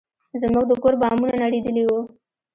زموږ 0.41 0.65
د 0.67 0.71
کور 0.83 0.93
بامونه 1.01 1.35
نړېدلي 1.43 1.83
وو. 1.85 1.99